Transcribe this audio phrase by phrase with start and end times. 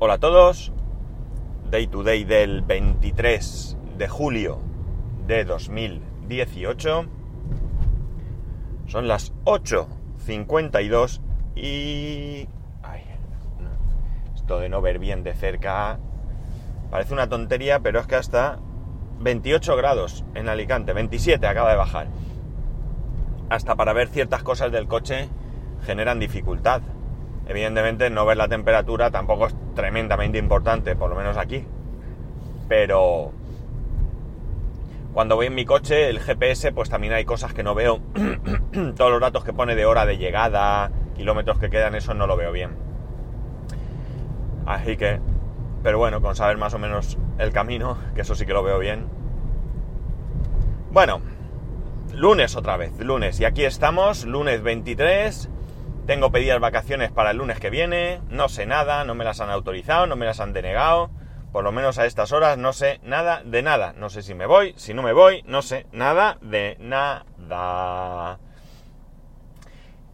[0.00, 0.70] Hola a todos.
[1.72, 4.60] Day to day del 23 de julio
[5.26, 7.04] de 2018.
[8.86, 11.20] Son las 8.52
[11.56, 12.46] y...
[12.84, 13.02] Ay,
[14.36, 15.98] esto de no ver bien de cerca
[16.92, 18.60] parece una tontería, pero es que hasta
[19.18, 22.06] 28 grados en Alicante, 27 acaba de bajar.
[23.50, 25.28] Hasta para ver ciertas cosas del coche
[25.84, 26.82] generan dificultad.
[27.48, 31.64] Evidentemente no ver la temperatura tampoco es tremendamente importante, por lo menos aquí.
[32.68, 33.32] Pero
[35.14, 38.00] cuando voy en mi coche, el GPS, pues también hay cosas que no veo.
[38.96, 42.36] Todos los datos que pone de hora de llegada, kilómetros que quedan, eso no lo
[42.36, 42.76] veo bien.
[44.66, 45.18] Así que,
[45.82, 48.78] pero bueno, con saber más o menos el camino, que eso sí que lo veo
[48.78, 49.06] bien.
[50.90, 51.22] Bueno,
[52.12, 53.40] lunes otra vez, lunes.
[53.40, 55.48] Y aquí estamos, lunes 23
[56.08, 59.50] tengo pedidas vacaciones para el lunes que viene, no sé nada, no me las han
[59.50, 61.10] autorizado, no me las han denegado,
[61.52, 63.92] por lo menos a estas horas no sé nada de nada.
[63.92, 68.38] No sé si me voy, si no me voy, no sé nada de nada.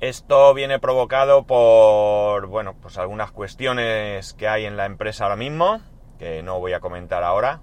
[0.00, 5.80] Esto viene provocado por, bueno, pues algunas cuestiones que hay en la empresa ahora mismo,
[6.18, 7.60] que no voy a comentar ahora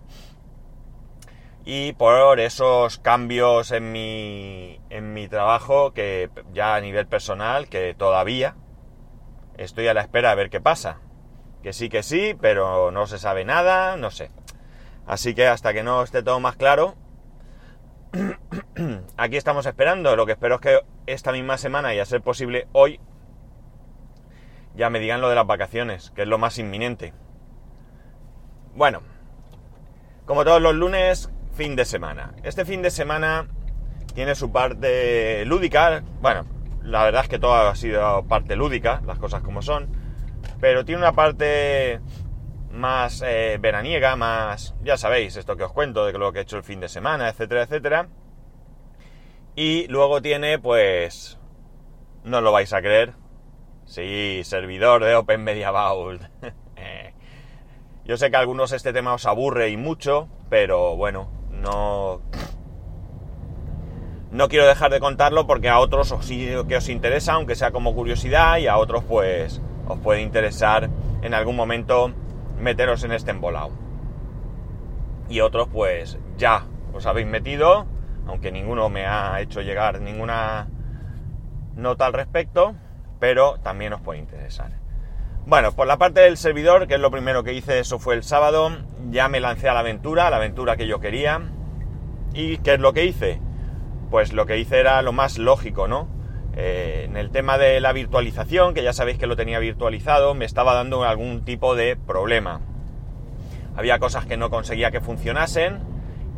[1.63, 7.93] y por esos cambios en mi, en mi trabajo que ya a nivel personal que
[7.93, 8.55] todavía
[9.57, 10.99] estoy a la espera de ver qué pasa.
[11.61, 14.31] Que sí que sí, pero no se sabe nada, no sé.
[15.05, 16.95] Así que hasta que no esté todo más claro,
[19.17, 20.15] aquí estamos esperando.
[20.15, 22.99] Lo que espero es que esta misma semana y a ser posible hoy
[24.75, 27.13] ya me digan lo de las vacaciones, que es lo más inminente.
[28.73, 29.01] Bueno,
[30.25, 31.29] como todos los lunes,
[31.61, 32.33] fin de semana.
[32.41, 33.47] Este fin de semana
[34.15, 36.01] tiene su parte lúdica.
[36.19, 36.47] Bueno,
[36.81, 39.87] la verdad es que todo ha sido parte lúdica, las cosas como son.
[40.59, 42.01] Pero tiene una parte
[42.71, 44.73] más eh, veraniega, más...
[44.81, 47.29] Ya sabéis, esto que os cuento, de lo que he hecho el fin de semana,
[47.29, 48.07] etcétera, etcétera.
[49.55, 51.37] Y luego tiene, pues...
[52.23, 53.13] No lo vais a creer.
[53.85, 56.23] Sí, servidor de Open Media Vault.
[56.83, 57.13] Eh,
[58.05, 62.21] yo sé que a algunos este tema os aburre y mucho, pero bueno, no...
[64.31, 67.93] No quiero dejar de contarlo porque a otros os, que os interesa, aunque sea como
[67.93, 70.89] curiosidad, y a otros pues os puede interesar
[71.21, 72.13] en algún momento
[72.57, 73.71] meteros en este embolado.
[75.29, 77.85] Y otros pues ya os habéis metido,
[78.25, 80.67] aunque ninguno me ha hecho llegar ninguna
[81.75, 82.75] nota al respecto,
[83.19, 84.71] pero también os puede interesar.
[85.45, 88.23] Bueno, por la parte del servidor, que es lo primero que hice, eso fue el
[88.23, 88.71] sábado,
[89.09, 91.41] ya me lancé a la aventura, a la aventura que yo quería.
[92.33, 93.41] ¿Y qué es lo que hice?
[94.11, 96.07] Pues lo que hice era lo más lógico, ¿no?
[96.55, 100.45] Eh, en el tema de la virtualización, que ya sabéis que lo tenía virtualizado, me
[100.45, 102.61] estaba dando algún tipo de problema.
[103.75, 105.79] Había cosas que no conseguía que funcionasen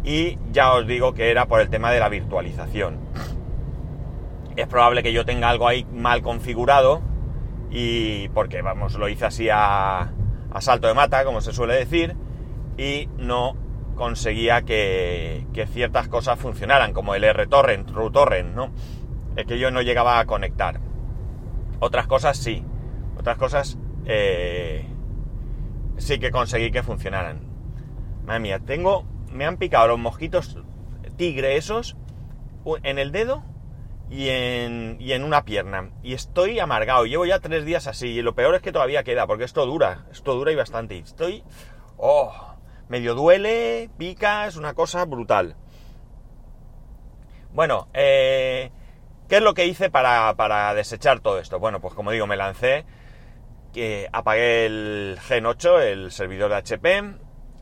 [0.06, 3.00] y ya os digo que era por el tema de la virtualización.
[4.56, 7.13] Es probable que yo tenga algo ahí mal configurado
[7.74, 10.12] y porque vamos, lo hice así a,
[10.60, 12.16] salto de mata, como se suele decir,
[12.78, 13.58] y no
[13.96, 18.72] conseguía que, ciertas cosas funcionaran, como el RTorrent, RuTorrent, ¿no?
[19.36, 20.80] Es que yo no llegaba a conectar.
[21.80, 22.64] Otras cosas sí,
[23.18, 24.86] otras cosas eh,
[25.98, 27.42] sí que conseguí que funcionaran.
[28.24, 30.58] Madre mía, tengo, me han picado los mosquitos
[31.16, 31.96] tigre esos
[32.84, 33.44] en el dedo
[34.10, 35.92] y en, y en una pierna.
[36.04, 37.06] Y estoy amargado.
[37.06, 38.08] Llevo ya tres días así.
[38.10, 40.06] Y lo peor es que todavía queda, porque esto dura.
[40.12, 40.98] Esto dura y bastante.
[40.98, 41.44] Estoy...
[41.98, 42.54] Oh,
[42.90, 45.56] medio duele, pica, es una cosa brutal.
[47.54, 48.72] Bueno, eh,
[49.30, 51.60] ¿qué es lo que hice para, para, desechar todo esto?
[51.60, 52.86] Bueno, pues como digo, me lancé,
[54.12, 57.04] apagué el Gen 8, el servidor de HP,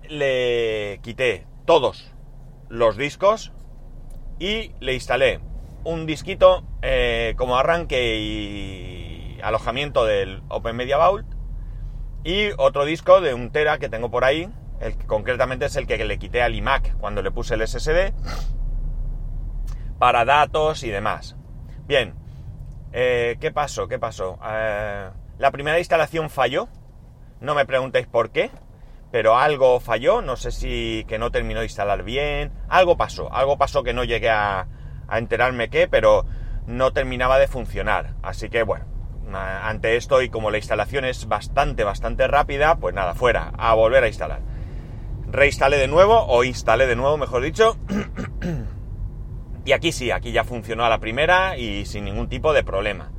[0.09, 2.13] le quité todos
[2.69, 3.51] los discos
[4.39, 5.39] y le instalé
[5.83, 11.25] un disquito eh, como arranque y alojamiento del Open Media Vault
[12.23, 15.87] y otro disco de un tera que tengo por ahí, el que concretamente es el
[15.87, 18.13] que le quité al iMac cuando le puse el SSD
[19.97, 21.35] para datos y demás.
[21.87, 22.13] Bien,
[22.91, 23.87] eh, ¿qué pasó?
[23.87, 24.39] ¿Qué pasó?
[24.45, 25.09] Eh,
[25.39, 26.67] la primera instalación falló,
[27.39, 28.51] no me preguntéis por qué,
[29.11, 33.57] pero algo falló, no sé si que no terminó de instalar bien, algo pasó, algo
[33.57, 34.67] pasó que no llegué a,
[35.11, 36.25] a enterarme qué, pero
[36.65, 38.15] no terminaba de funcionar.
[38.23, 38.85] Así que bueno,
[39.37, 44.03] ante esto y como la instalación es bastante, bastante rápida, pues nada, fuera, a volver
[44.03, 44.39] a instalar.
[45.27, 47.77] Reinstalé de nuevo, o instalé de nuevo, mejor dicho.
[49.65, 53.11] y aquí sí, aquí ya funcionó a la primera y sin ningún tipo de problema.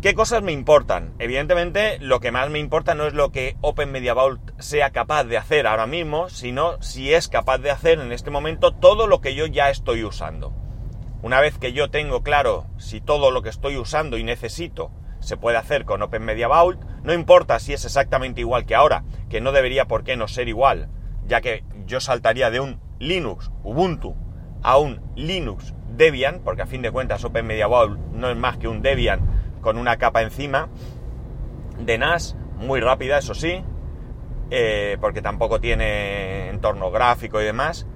[0.00, 1.14] ¿Qué cosas me importan?
[1.18, 5.24] Evidentemente, lo que más me importa no es lo que Open Media Vault sea capaz
[5.24, 9.22] de hacer ahora mismo, sino si es capaz de hacer en este momento todo lo
[9.22, 10.63] que yo ya estoy usando.
[11.24, 14.90] Una vez que yo tengo claro si todo lo que estoy usando y necesito
[15.20, 19.04] se puede hacer con Open Media Vault, no importa si es exactamente igual que ahora,
[19.30, 20.90] que no debería por qué no ser igual,
[21.26, 24.14] ya que yo saltaría de un Linux Ubuntu
[24.62, 28.58] a un Linux Debian, porque a fin de cuentas Open Media Vault no es más
[28.58, 29.20] que un Debian
[29.62, 30.68] con una capa encima
[31.78, 33.64] de NAS, muy rápida, eso sí,
[34.50, 37.86] eh, porque tampoco tiene entorno gráfico y demás.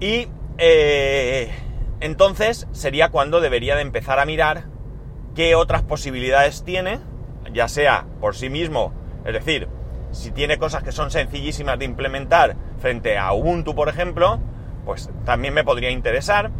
[0.00, 0.26] Y
[0.58, 1.52] eh,
[2.00, 4.64] entonces sería cuando debería de empezar a mirar
[5.34, 7.00] qué otras posibilidades tiene,
[7.52, 8.92] ya sea por sí mismo,
[9.24, 9.68] es decir,
[10.12, 14.40] si tiene cosas que son sencillísimas de implementar frente a Ubuntu, por ejemplo,
[14.84, 16.50] pues también me podría interesar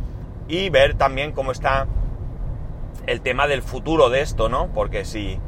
[0.46, 1.86] y ver también cómo está
[3.06, 4.72] el tema del futuro de esto, ¿no?
[4.72, 5.38] Porque si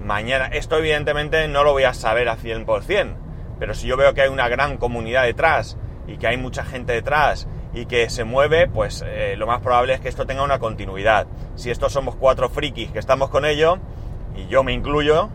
[0.00, 3.16] mañana, esto evidentemente no lo voy a saber a 100%,
[3.58, 6.92] pero si yo veo que hay una gran comunidad detrás y que hay mucha gente
[6.92, 10.58] detrás y que se mueve, pues eh, lo más probable es que esto tenga una
[10.58, 11.26] continuidad.
[11.56, 13.78] Si estos somos cuatro frikis que estamos con ello,
[14.36, 15.30] y yo me incluyo,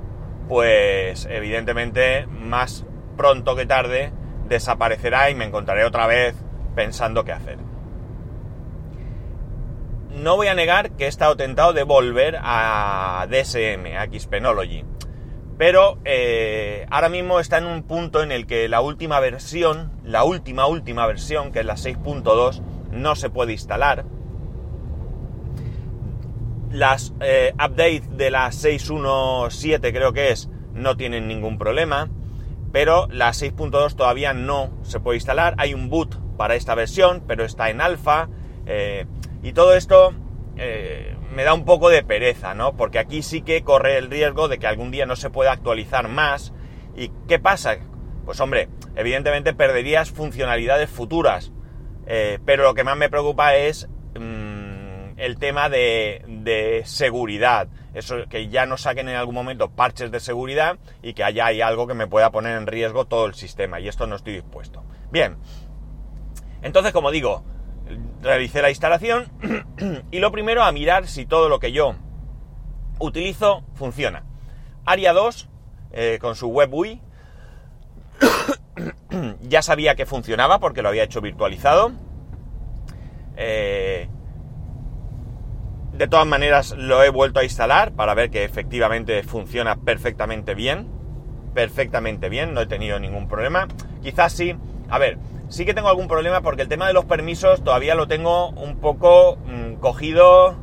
[0.48, 2.86] pues evidentemente más
[3.18, 4.12] pronto que tarde
[4.48, 6.36] desaparecerá y me encontraré otra vez
[6.76, 7.74] pensando qué hacer
[10.14, 14.86] no voy a negar que he estado tentado de volver a DSM, a Xpenology.
[15.58, 20.24] Pero eh, ahora mismo está en un punto en el que la última versión, la
[20.24, 22.62] última, última versión, que es la 6.2,
[22.92, 24.06] no se puede instalar.
[26.72, 32.10] Las eh, updates de la 6.1.7 creo que es, no tienen ningún problema.
[32.72, 35.54] Pero la 6.2 todavía no se puede instalar.
[35.60, 38.30] Hay un boot para esta versión, pero está en alfa.
[38.66, 39.06] Eh,
[39.44, 40.16] y todo esto
[41.34, 42.76] me da un poco de pereza, ¿no?
[42.76, 46.08] Porque aquí sí que corre el riesgo de que algún día no se pueda actualizar
[46.08, 46.54] más.
[46.96, 47.78] ¿Y qué pasa?
[48.26, 51.52] Pues hombre, evidentemente perderías funcionalidades futuras.
[52.06, 57.68] Eh, pero lo que más me preocupa es mm, el tema de, seguridad.
[57.94, 61.62] Eso, que ya no saquen en algún momento parches de seguridad y que haya hay
[61.62, 63.80] algo que me pueda poner en riesgo todo el sistema.
[63.80, 64.84] Y esto no estoy dispuesto.
[65.12, 65.38] Bien.
[66.62, 67.44] Entonces, como digo,
[68.24, 69.32] realicé la instalación
[70.12, 71.96] y lo primero a mirar si todo lo que yo
[73.00, 74.24] utilizo funciona.
[74.86, 75.50] Aria 2
[75.92, 77.02] eh, con su web UI
[79.42, 81.92] ya sabía que funcionaba porque lo había hecho virtualizado.
[83.36, 84.08] Eh,
[85.94, 90.88] de todas maneras lo he vuelto a instalar para ver que efectivamente funciona perfectamente bien.
[91.54, 93.68] Perfectamente bien, no he tenido ningún problema.
[94.02, 94.56] Quizás sí.
[94.90, 95.20] A ver,
[95.50, 98.78] Sí que tengo algún problema porque el tema de los permisos todavía lo tengo un
[98.78, 100.56] poco mm, cogido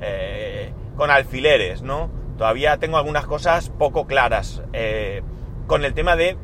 [0.00, 2.10] eh, con alfileres, ¿no?
[2.36, 5.22] Todavía tengo algunas cosas poco claras eh,
[5.66, 6.36] con el tema de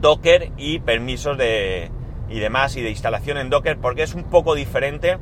[0.00, 1.90] Docker y permisos de,
[2.28, 5.18] y demás y de instalación en Docker porque es un poco diferente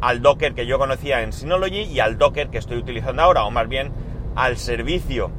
[0.00, 3.50] al Docker que yo conocía en Synology y al Docker que estoy utilizando ahora, o
[3.50, 3.92] más bien
[4.34, 5.30] al servicio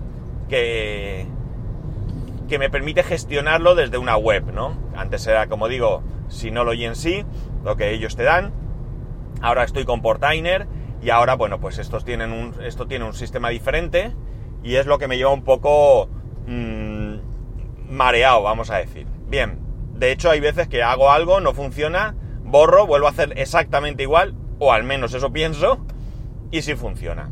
[0.49, 1.27] que,
[2.49, 4.86] que me permite gestionarlo desde una web, ¿no?
[4.97, 7.23] Antes era, como digo, Synology en sí,
[7.63, 8.51] lo que ellos te dan.
[9.41, 10.67] Ahora estoy con Portainer
[11.01, 14.11] y ahora, bueno, pues estos tienen un, esto tiene un sistema diferente
[14.63, 16.09] y es lo que me lleva un poco
[16.47, 17.15] mmm,
[17.89, 19.05] mareado, vamos a decir.
[19.27, 19.59] Bien,
[19.93, 24.33] de hecho hay veces que hago algo, no funciona, borro, vuelvo a hacer exactamente igual,
[24.57, 25.85] o al menos eso pienso,
[26.49, 27.29] y sí funciona.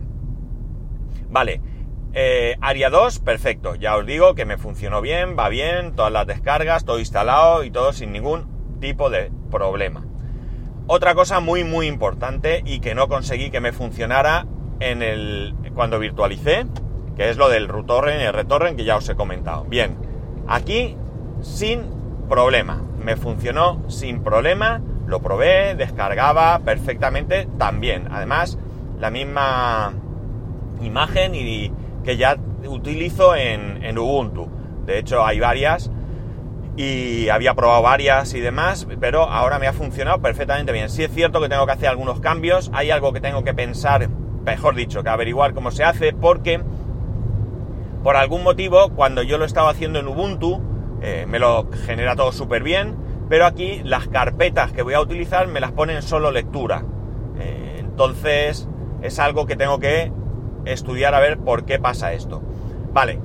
[1.30, 1.62] Vale,
[2.18, 3.76] eh, Aria 2, perfecto.
[3.76, 7.72] Ya os digo que me funcionó bien, va bien, todas las descargas, todo instalado y
[7.72, 10.06] todo sin ningún tipo de problema.
[10.88, 14.46] Otra cosa muy muy importante y que no conseguí que me funcionara
[14.80, 16.66] en el cuando virtualicé,
[17.18, 19.66] que es lo del RUTORREN y el ReTorrent que ya os he comentado.
[19.66, 19.98] Bien,
[20.48, 20.96] aquí
[21.42, 21.84] sin
[22.30, 22.82] problema.
[23.04, 28.08] Me funcionó sin problema, lo probé, descargaba perfectamente también.
[28.10, 28.58] Además,
[29.00, 29.94] la misma
[30.82, 31.72] imagen y
[32.06, 34.48] que ya utilizo en, Ubuntu.
[34.86, 35.92] De hecho, hay varias
[36.78, 40.90] y había probado varias y demás, pero ahora me ha funcionado perfectamente bien.
[40.90, 44.08] Sí es cierto que tengo que hacer algunos cambios, hay algo que tengo que pensar,
[44.46, 46.62] mejor dicho, que averiguar cómo se hace, porque
[48.04, 50.62] por algún motivo, cuando yo lo estaba haciendo en Ubuntu,
[51.02, 52.96] eh, me lo genera todo súper bien,
[53.30, 56.84] pero aquí las carpetas que voy a utilizar me las ponen solo lectura.
[57.40, 58.68] Eh, entonces
[59.02, 60.12] es algo que tengo que
[60.66, 62.42] estudiar a ver por qué pasa esto.
[62.94, 63.20] Vale,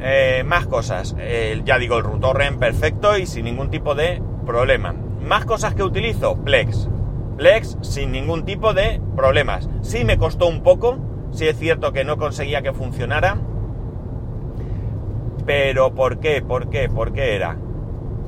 [0.00, 1.16] eh, más cosas.
[1.64, 4.94] ya digo, el RUTORREN perfecto y sin ningún tipo de problema.
[5.22, 6.88] Más cosas que utilizo, Plex.
[7.36, 9.68] Plex sin ningún tipo de problemas.
[9.82, 10.98] Sí me costó un poco,
[11.32, 13.38] sí es cierto que no conseguía que funcionara.
[15.44, 16.42] Pero ¿por qué?
[16.42, 16.88] ¿Por qué?
[16.88, 17.56] ¿Por qué era?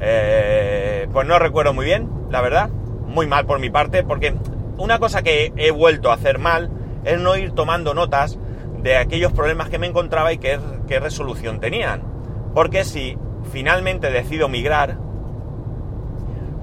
[0.00, 2.68] Eh, pues no recuerdo muy bien, la verdad.
[3.06, 4.34] Muy mal por mi parte, porque
[4.76, 6.70] una cosa que he vuelto a hacer mal
[7.04, 8.38] es no ir tomando notas
[8.82, 12.02] de aquellos problemas que me encontraba y qué, qué resolución tenían.
[12.54, 13.16] Porque si
[13.52, 14.98] finalmente decido migrar,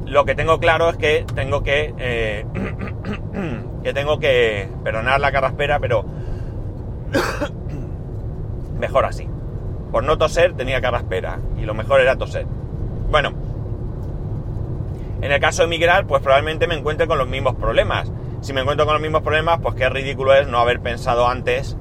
[0.05, 1.93] lo que tengo claro es que tengo que...
[1.97, 2.45] Eh,
[3.83, 4.69] que tengo que...
[4.83, 6.05] Perdonar la carraspera, pero...
[8.79, 9.27] mejor así.
[9.91, 11.39] Por no toser tenía carraspera.
[11.57, 12.45] Y lo mejor era toser.
[13.09, 13.33] Bueno.
[15.21, 18.11] En el caso de migrar, pues probablemente me encuentre con los mismos problemas.
[18.45, 21.75] Si me encuentro con los mismos problemas, pues qué ridículo es no haber pensado antes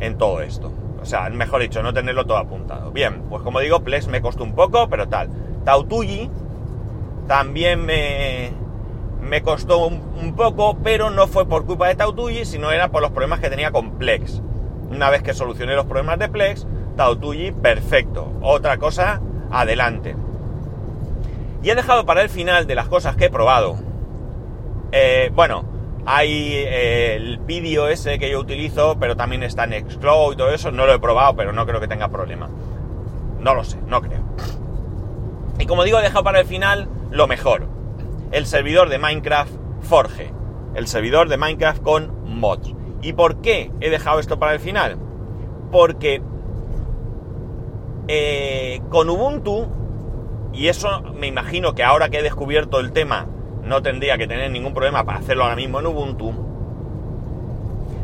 [0.00, 0.70] en todo esto.
[1.00, 2.90] O sea, mejor dicho, no tenerlo todo apuntado.
[2.90, 5.30] Bien, pues como digo, Plex me costó un poco, pero tal.
[5.64, 6.30] Tautuyi
[7.26, 8.52] también me,
[9.22, 13.12] me costó un, poco, pero no fue por culpa de Tautuyi, sino era por los
[13.12, 14.42] problemas que tenía con Plex.
[14.90, 16.66] Una vez que solucioné los problemas de Plex,
[16.98, 18.30] Tautuyi, perfecto.
[18.42, 20.16] Otra cosa, adelante.
[21.62, 23.76] Y he dejado para el final de las cosas que he probado.
[24.92, 25.69] Eh, bueno,
[26.06, 30.50] hay eh, el vídeo ese que yo utilizo, pero también está en Xcloud y todo
[30.50, 30.70] eso.
[30.70, 32.48] No lo he probado, pero no creo que tenga problema.
[33.38, 34.20] No lo sé, no creo.
[35.58, 37.66] Y como digo, he dejado para el final lo mejor.
[38.32, 39.52] El servidor de Minecraft
[39.82, 40.32] Forge.
[40.74, 42.74] El servidor de Minecraft con mods.
[43.02, 44.96] ¿Y por qué he dejado esto para el final?
[45.70, 46.22] Porque
[48.08, 49.66] eh, con Ubuntu,
[50.52, 53.26] y eso me imagino que ahora que he descubierto el tema
[53.64, 56.32] no tendría que tener ningún problema para hacerlo ahora mismo en Ubuntu,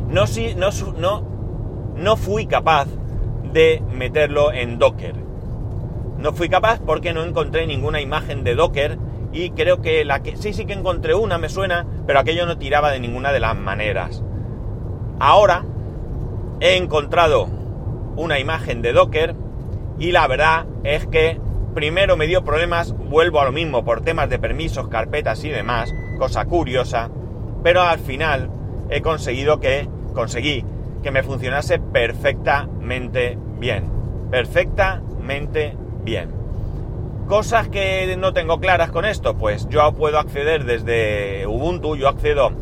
[0.09, 0.25] no,
[0.57, 1.25] no, no,
[1.97, 2.87] no fui capaz
[3.53, 5.15] de meterlo en Docker.
[6.19, 8.99] No fui capaz porque no encontré ninguna imagen de Docker
[9.33, 12.59] y creo que la que sí sí que encontré una me suena, pero aquello no
[12.59, 14.23] tiraba de ninguna de las maneras.
[15.19, 15.65] Ahora
[16.61, 17.49] he encontrado
[18.17, 19.35] una imagen de Docker
[19.99, 21.41] y la verdad es que
[21.77, 25.93] primero me dio problemas, vuelvo a lo mismo por temas de permisos, carpetas y demás,
[26.19, 27.11] cosa curiosa,
[27.63, 28.49] pero al final
[28.89, 30.65] he conseguido que, conseguí
[31.03, 33.91] que me funcionase perfectamente bien,
[34.31, 36.31] perfectamente bien.
[37.29, 42.53] Cosas que no tengo claras con esto, pues yo puedo acceder desde Ubuntu, yo accedo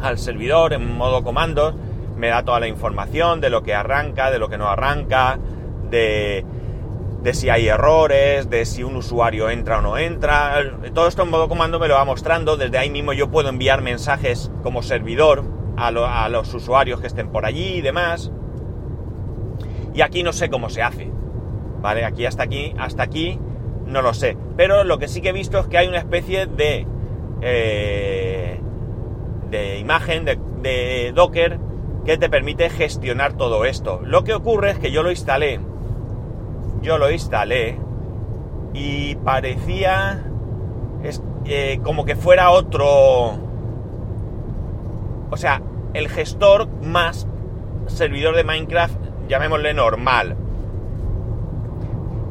[0.00, 1.74] al servidor en modo comandos,
[2.16, 5.38] me da toda la información de lo que arranca, de lo que no arranca,
[5.90, 6.46] de
[7.22, 10.62] de si hay errores, de si un usuario entra o no entra.
[10.94, 12.56] Todo esto en modo comando me lo va mostrando.
[12.56, 15.44] Desde ahí mismo yo puedo enviar mensajes como servidor
[15.76, 18.30] a, los usuarios que estén por allí y demás.
[19.94, 21.10] Y aquí no sé cómo se hace.
[21.80, 22.04] ¿Vale?
[22.04, 23.38] Aquí hasta aquí, hasta aquí
[23.86, 24.36] no lo sé.
[24.56, 26.86] Pero lo que sí que he visto es que hay una especie de.
[27.40, 28.60] Eh,
[29.50, 31.58] de imagen, de, de Docker,
[32.04, 34.00] que te permite gestionar todo esto.
[34.04, 35.60] Lo que ocurre es que yo lo instalé
[36.82, 37.78] yo lo instalé
[38.74, 40.24] y parecía
[41.44, 43.38] eh, como que fuera otro...
[45.30, 45.60] O sea,
[45.94, 47.26] el gestor más
[47.86, 50.36] servidor de Minecraft, llamémosle normal.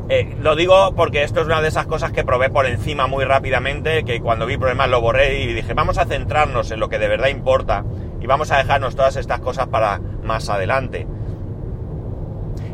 [0.10, 3.26] Eh, lo digo porque esto es una de esas cosas que probé por encima muy
[3.26, 6.98] rápidamente, que cuando vi problemas lo borré y dije, vamos a centrarnos en lo que
[6.98, 7.84] de verdad importa
[8.22, 11.08] y vamos a dejarnos todas estas cosas para más adelante.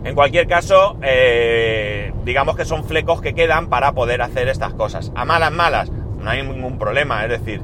[0.04, 5.12] En cualquier caso, eh, digamos que son flecos que quedan para poder hacer estas cosas.
[5.16, 7.24] A malas, malas, no hay ningún problema.
[7.24, 7.62] Es decir,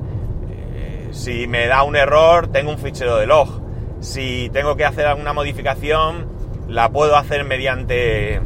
[0.50, 3.62] eh, si me da un error, tengo un fichero de log.
[4.00, 6.28] Si tengo que hacer alguna modificación,
[6.70, 8.42] la puedo hacer mediante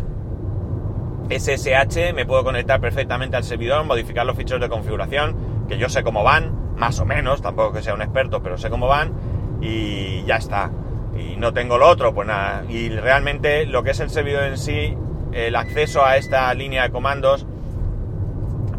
[1.29, 6.01] SSH, me puedo conectar perfectamente al servidor, modificar los ficheros de configuración, que yo sé
[6.03, 9.13] cómo van, más o menos, tampoco que sea un experto, pero sé cómo van,
[9.62, 10.71] y ya está
[11.17, 12.63] y no tengo lo otro, pues nada.
[12.70, 14.98] Y realmente lo que es el servidor en sí,
[15.32, 17.46] el acceso a esta línea de comandos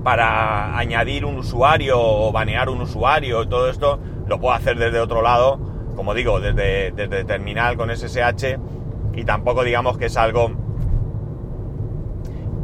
[0.02, 5.22] para añadir un usuario o banear un usuario, todo esto lo puedo hacer desde otro
[5.22, 5.58] lado,
[5.96, 8.58] como digo, desde, desde terminal con SSH
[9.14, 10.50] y tampoco digamos que es algo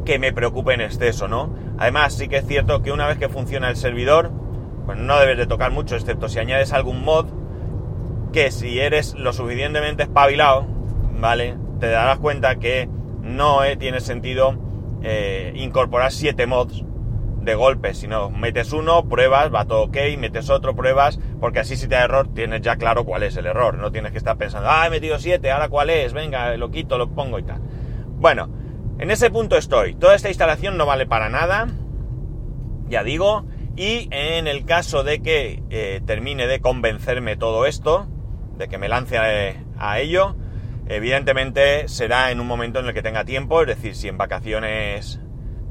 [0.04, 1.54] que me preocupe en exceso, ¿no?
[1.78, 4.30] Además, sí que es cierto que una vez que funciona el servidor,
[4.86, 7.26] pues no debes de tocar mucho, excepto si añades algún mod,
[8.30, 10.66] que si eres lo suficientemente espabilado,
[11.18, 11.56] ¿vale?
[11.78, 12.88] Te darás cuenta que
[13.22, 14.54] no eh, tiene sentido
[15.02, 16.84] eh, incorporar siete mods
[17.42, 21.88] de golpe, sino metes uno, pruebas, va todo ok, metes otro, pruebas, porque así si
[21.88, 24.68] te da error tienes ya claro cuál es el error, no tienes que estar pensando,
[24.70, 27.60] ah, he metido siete, ahora cuál es, venga, lo quito, lo pongo y tal.
[28.18, 28.50] Bueno,
[28.98, 31.68] en ese punto estoy, toda esta instalación no vale para nada,
[32.88, 33.46] ya digo,
[33.76, 38.06] y en el caso de que eh, termine de convencerme todo esto,
[38.60, 40.36] de que me lance a ello.
[40.86, 45.20] Evidentemente será en un momento en el que tenga tiempo, es decir, si en vacaciones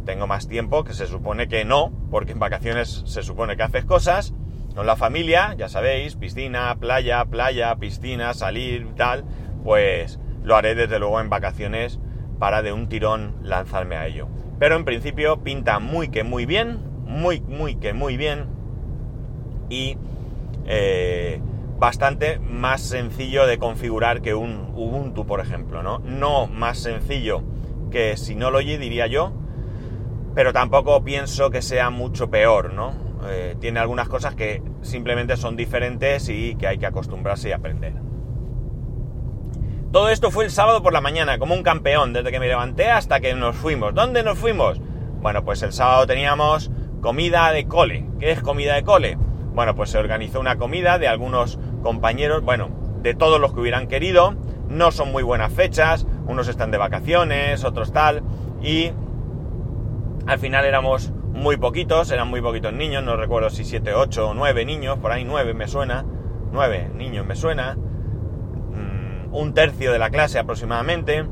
[0.05, 3.85] tengo más tiempo, que se supone que no, porque en vacaciones se supone que haces
[3.85, 4.33] cosas,
[4.75, 9.23] con la familia, ya sabéis, piscina, playa, playa, piscina, salir, tal,
[9.63, 11.99] pues lo haré desde luego en vacaciones
[12.39, 14.27] para de un tirón lanzarme a ello.
[14.57, 18.45] Pero en principio pinta muy que muy bien, muy, muy que muy bien
[19.69, 19.97] y
[20.65, 21.41] eh,
[21.79, 25.99] bastante más sencillo de configurar que un Ubuntu, por ejemplo, ¿no?
[25.99, 27.41] No más sencillo
[27.89, 29.31] que Synology, diría yo,
[30.35, 32.93] pero tampoco pienso que sea mucho peor, ¿no?
[33.27, 37.93] Eh, tiene algunas cosas que simplemente son diferentes y que hay que acostumbrarse y aprender.
[39.91, 42.89] Todo esto fue el sábado por la mañana, como un campeón, desde que me levanté
[42.91, 43.95] hasta que nos fuimos.
[43.95, 44.79] ¿Dónde nos fuimos?
[45.21, 46.69] Bueno, pues el sábado teníamos
[47.01, 48.05] comida de cole.
[48.19, 49.17] ¿Qué es comida de cole?
[49.53, 52.69] Bueno, pues se organizó una comida de algunos compañeros, bueno,
[53.01, 54.35] de todos los que hubieran querido.
[54.67, 58.21] No son muy buenas fechas, unos están de vacaciones, otros tal,
[58.61, 58.91] y
[60.27, 64.33] al final éramos muy poquitos, eran muy poquitos niños, no recuerdo si 7, 8 o
[64.35, 66.05] 9 niños, por ahí 9 me suena,
[66.51, 67.77] 9 niños me suena
[69.31, 71.25] un tercio de la clase aproximadamente.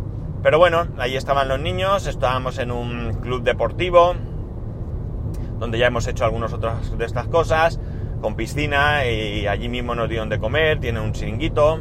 [0.44, 4.14] Pero bueno, ahí estaban los niños, estábamos en un club deportivo,
[5.60, 7.80] donde ya hemos hecho algunas otras de estas cosas,
[8.22, 11.80] con piscina y allí mismo nos dieron de comer, tiene un chiringuito,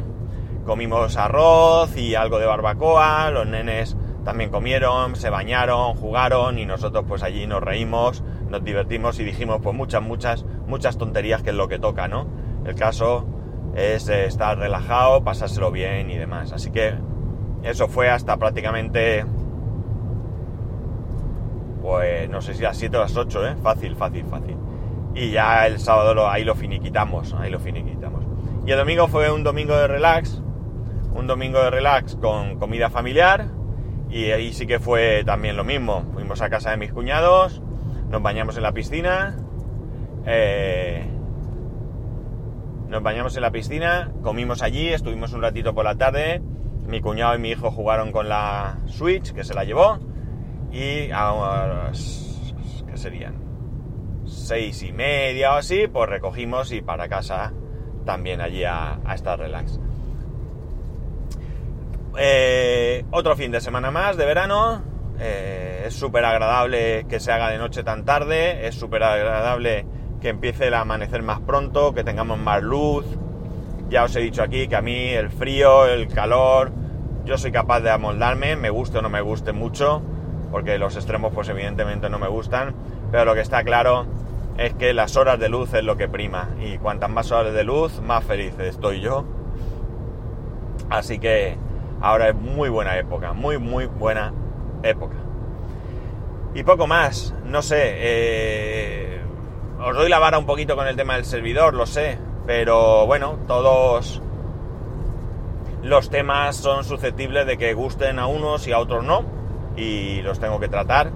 [0.65, 7.05] comimos arroz y algo de barbacoa, los nenes también comieron, se bañaron, jugaron y nosotros
[7.07, 11.55] pues allí nos reímos, nos divertimos y dijimos pues muchas, muchas, muchas tonterías que es
[11.55, 12.27] lo que toca, ¿no?
[12.65, 13.25] El caso
[13.73, 16.51] es estar relajado, pasárselo bien y demás.
[16.51, 16.93] Así que
[17.63, 19.23] eso fue hasta prácticamente,
[21.81, 23.55] pues no sé si las 7 o las 8, ¿eh?
[23.63, 24.57] Fácil, fácil, fácil.
[25.17, 28.23] Y ya el sábado ahí lo finiquitamos, ahí lo finiquitamos.
[28.67, 30.43] Y el domingo fue un domingo de relax,
[31.13, 33.47] un domingo de relax con comida familiar.
[34.11, 36.05] Y ahí sí que fue también lo mismo.
[36.13, 37.63] Fuimos a casa de mis cuñados,
[38.09, 39.35] nos bañamos en la piscina.
[40.27, 41.03] Eh,
[42.87, 46.41] nos bañamos en la piscina, comimos allí, estuvimos un ratito por la tarde,
[46.85, 49.99] mi cuñado y mi hijo jugaron con la Switch, que se la llevó,
[50.71, 53.46] y a ¿qué serían?
[54.47, 57.51] Seis y media o así, pues recogimos y para casa
[58.05, 59.77] también allí a, estar relax.
[62.17, 64.81] Eh, otro fin de semana más de verano.
[65.19, 68.65] Eh, es súper agradable que se haga de noche tan tarde.
[68.65, 69.85] Es súper agradable
[70.21, 73.05] que empiece el amanecer más pronto, que tengamos más luz.
[73.89, 76.71] Ya os he dicho aquí que a mí el frío, el calor,
[77.25, 80.01] yo soy capaz de amoldarme, me guste o no me guste mucho,
[80.53, 82.73] porque los extremos pues evidentemente no me gustan,
[83.11, 84.07] pero lo que está claro
[84.57, 87.63] es que las horas de luz es lo que prima, y cuantas más horas de
[87.63, 89.25] luz, más feliz estoy yo.
[90.89, 91.57] Así que
[92.01, 94.33] ahora es muy buena época, muy muy buena
[94.83, 95.15] época.
[96.53, 99.21] Y poco más, no sé, eh,
[99.79, 102.17] os doy la vara un poquito con el tema del servidor, lo sé,
[102.47, 104.21] pero bueno, todos
[105.83, 109.23] los temas son susceptibles de que gusten a unos y a otros no,
[109.75, 111.11] y los tengo que tratar.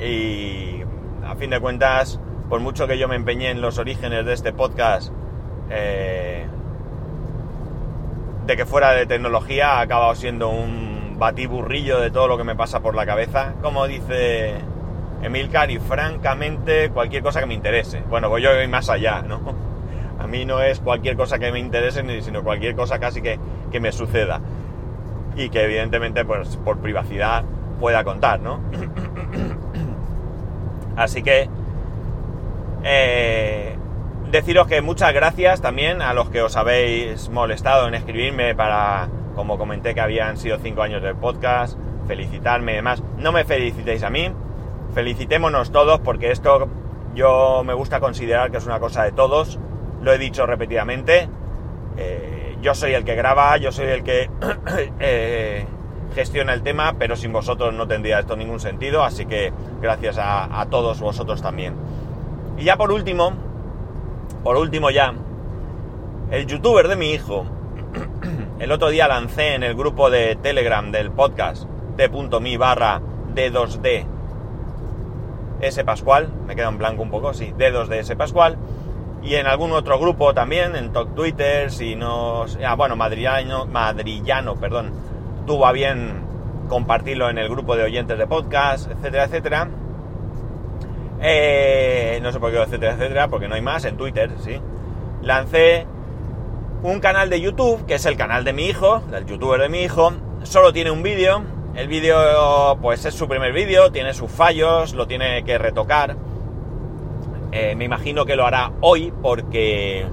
[0.00, 0.82] Y
[1.24, 4.52] a fin de cuentas, por mucho que yo me empeñé en los orígenes de este
[4.52, 5.12] podcast,
[5.70, 6.46] eh,
[8.46, 12.54] de que fuera de tecnología, ha acabado siendo un batiburrillo de todo lo que me
[12.54, 13.54] pasa por la cabeza.
[13.62, 14.54] Como dice
[15.22, 18.02] Emilcar y francamente cualquier cosa que me interese.
[18.08, 19.40] Bueno, pues yo voy más allá, ¿no?
[20.18, 23.38] A mí no es cualquier cosa que me interese, sino cualquier cosa casi que,
[23.80, 24.40] me suceda.
[25.36, 27.44] Y que evidentemente, pues por privacidad
[27.78, 28.60] pueda contar, ¿no?
[30.96, 31.50] Así que
[32.88, 33.76] eh,
[34.30, 39.58] deciros que muchas gracias también a los que os habéis molestado en escribirme para, como
[39.58, 43.02] comenté que habían sido cinco años del podcast, felicitarme y demás.
[43.18, 44.30] No me felicitéis a mí,
[44.94, 46.68] felicitémonos todos porque esto
[47.14, 49.58] yo me gusta considerar que es una cosa de todos,
[50.00, 51.28] lo he dicho repetidamente,
[51.96, 54.30] eh, yo soy el que graba, yo soy el que
[55.00, 55.66] eh,
[56.14, 60.60] gestiona el tema, pero sin vosotros no tendría esto ningún sentido, así que gracias a,
[60.60, 61.74] a todos vosotros también.
[62.58, 63.32] Y ya por último,
[64.42, 65.12] por último ya,
[66.30, 67.46] el youtuber de mi hijo,
[68.58, 73.00] el otro día lancé en el grupo de Telegram del podcast t.mi barra
[73.34, 74.06] d2d
[75.60, 75.84] S.
[75.84, 78.14] Pascual, me queda en blanco un poco, sí, dedos de S.
[78.16, 78.56] Pascual,
[79.22, 82.44] y en algún otro grupo también, en Twitter, si no...
[82.64, 84.92] Ah, bueno, Madrillano, Madrillano, perdón,
[85.46, 86.24] tuvo a bien
[86.68, 89.68] compartirlo en el grupo de oyentes de podcast, etcétera, etcétera.
[91.20, 94.60] Eh, no sé por qué, etcétera, etcétera, porque no hay más, en Twitter, sí.
[95.22, 95.86] Lancé
[96.82, 99.82] un canal de YouTube, que es el canal de mi hijo, del youtuber de mi
[99.82, 101.42] hijo, solo tiene un vídeo.
[101.74, 106.16] El vídeo, pues es su primer vídeo, tiene sus fallos, lo tiene que retocar.
[107.52, 110.06] Eh, me imagino que lo hará hoy porque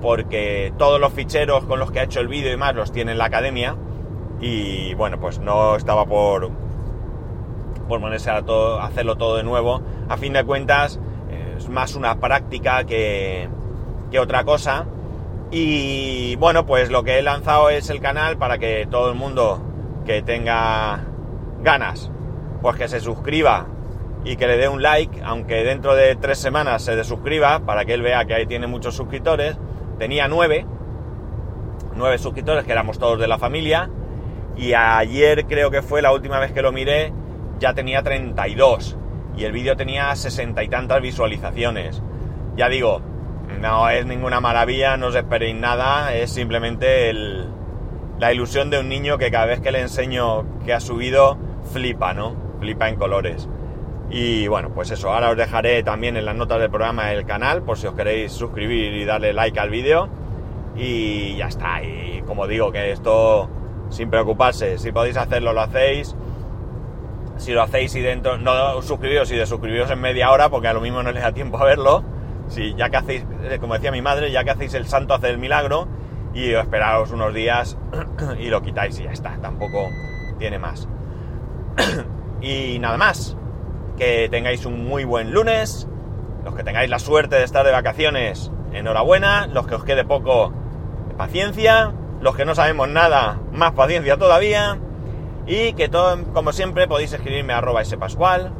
[0.00, 3.12] porque todos los ficheros con los que ha hecho el vídeo y más los tiene
[3.12, 3.76] en la academia
[4.40, 6.50] y bueno pues no estaba por
[7.86, 11.00] por ponerse a todo, hacerlo todo de nuevo a fin de cuentas
[11.56, 13.48] es más una práctica que,
[14.10, 14.84] que otra cosa
[15.50, 19.62] y bueno pues lo que he lanzado es el canal para que todo el mundo
[20.04, 21.00] que tenga
[21.62, 22.10] ganas
[22.60, 23.66] pues que se suscriba
[24.24, 27.94] y que le dé un like, aunque dentro de tres semanas se desuscriba, para que
[27.94, 29.56] él vea que ahí tiene muchos suscriptores.
[29.98, 30.66] Tenía nueve,
[31.94, 33.88] nueve suscriptores, que éramos todos de la familia,
[34.56, 37.12] y ayer creo que fue la última vez que lo miré,
[37.58, 38.96] ya tenía 32,
[39.36, 42.02] y el vídeo tenía sesenta y tantas visualizaciones.
[42.56, 43.00] Ya digo,
[43.60, 47.12] no es ninguna maravilla, no os esperéis nada, es simplemente
[48.18, 51.38] la ilusión de un niño que cada vez que le enseño que ha subido,
[51.72, 52.34] flipa, ¿no?
[52.60, 53.48] Flipa en colores.
[54.10, 57.62] Y bueno, pues eso, ahora os dejaré también en las notas del programa el canal
[57.62, 60.08] por si os queréis suscribir y darle like al vídeo.
[60.76, 63.48] Y ya está, y como digo, que esto
[63.88, 66.16] sin preocuparse, si podéis hacerlo, lo hacéis.
[67.40, 70.74] Si lo hacéis y dentro, no suscribiros y de suscribiros en media hora, porque a
[70.74, 72.04] lo mismo no les da tiempo a verlo.
[72.48, 75.30] Si ya que hacéis, eh, como decía mi madre, ya que hacéis el santo, hace
[75.30, 75.88] el milagro.
[76.34, 77.78] Y esperaros unos días
[78.38, 79.88] y lo quitáis y ya está, tampoco
[80.38, 80.86] tiene más.
[82.42, 83.38] y nada más
[83.96, 85.88] que tengáis un muy buen lunes,
[86.44, 90.52] los que tengáis la suerte de estar de vacaciones, enhorabuena, los que os quede poco,
[91.16, 94.78] paciencia, los que no sabemos nada, más paciencia todavía,
[95.50, 98.52] y que todo, como siempre, podéis escribirme a arroba spascual,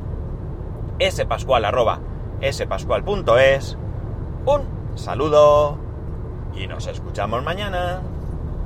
[1.01, 2.01] spascual arroba
[2.43, 3.79] spascual.es,
[4.45, 5.79] un saludo
[6.53, 8.03] y nos escuchamos mañana.